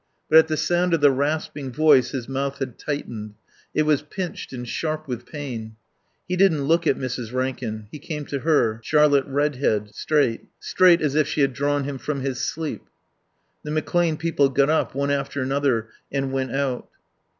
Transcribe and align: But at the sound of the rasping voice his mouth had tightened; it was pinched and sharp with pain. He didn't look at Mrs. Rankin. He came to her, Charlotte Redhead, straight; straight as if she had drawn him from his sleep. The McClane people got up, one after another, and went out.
But 0.31 0.39
at 0.39 0.47
the 0.47 0.57
sound 0.57 0.95
of 0.95 1.01
the 1.01 1.11
rasping 1.11 1.71
voice 1.71 2.09
his 2.09 2.27
mouth 2.27 2.57
had 2.57 2.79
tightened; 2.79 3.35
it 3.71 3.83
was 3.83 4.01
pinched 4.01 4.51
and 4.51 4.67
sharp 4.67 5.07
with 5.07 5.27
pain. 5.27 5.75
He 6.27 6.35
didn't 6.35 6.63
look 6.63 6.87
at 6.87 6.97
Mrs. 6.97 7.31
Rankin. 7.31 7.87
He 7.91 7.99
came 7.99 8.25
to 8.25 8.39
her, 8.39 8.79
Charlotte 8.83 9.25
Redhead, 9.27 9.93
straight; 9.93 10.47
straight 10.59 11.03
as 11.03 11.13
if 11.13 11.27
she 11.27 11.41
had 11.41 11.53
drawn 11.53 11.83
him 11.83 11.99
from 11.99 12.21
his 12.21 12.41
sleep. 12.43 12.81
The 13.61 13.69
McClane 13.69 14.17
people 14.17 14.49
got 14.49 14.71
up, 14.71 14.95
one 14.95 15.11
after 15.11 15.39
another, 15.39 15.89
and 16.11 16.31
went 16.33 16.51
out. 16.51 16.87